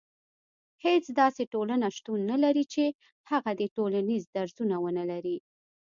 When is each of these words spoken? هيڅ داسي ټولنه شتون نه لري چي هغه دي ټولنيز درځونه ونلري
هيڅ 0.85 1.05
داسي 1.19 1.43
ټولنه 1.53 1.87
شتون 1.97 2.19
نه 2.31 2.37
لري 2.43 2.63
چي 2.73 2.85
هغه 3.31 3.51
دي 3.59 3.67
ټولنيز 3.77 4.23
درځونه 4.35 4.75
ونلري 4.85 5.37